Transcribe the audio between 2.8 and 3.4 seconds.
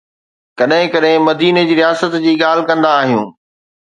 آهيون.